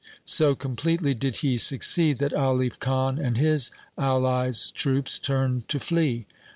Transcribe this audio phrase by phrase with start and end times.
[0.25, 3.69] So completely did he succeed that Alif Khan and his
[3.99, 6.25] allies' troops turned to flee.